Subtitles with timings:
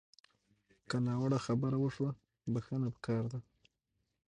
[0.89, 2.11] که ناوړه خبره وشوه،
[2.53, 3.39] بښنه پکار ده